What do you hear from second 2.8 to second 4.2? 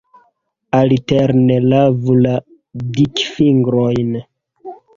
dikfingrojn.